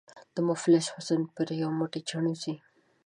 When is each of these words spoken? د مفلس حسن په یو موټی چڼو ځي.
د 0.35 0.37
مفلس 0.47 0.85
حسن 0.95 1.21
په 1.35 1.41
یو 1.61 1.69
موټی 1.79 2.01
چڼو 2.09 2.33
ځي. 2.41 2.55